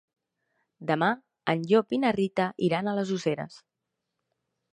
Demà 0.91 1.09
en 1.53 1.61
Llop 1.73 1.93
i 1.99 1.99
na 2.07 2.15
Rita 2.17 2.49
iran 2.69 2.91
a 2.93 2.97
les 3.01 3.13
Useres. 3.19 3.61